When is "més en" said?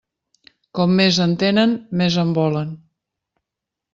0.99-1.35, 2.01-2.31